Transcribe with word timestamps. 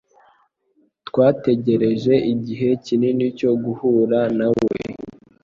Twategereje 1.07 2.13
igihe 2.33 2.69
kinini 2.85 3.25
cyo 3.39 3.51
guhura 3.63 4.19
nawe. 4.37 4.69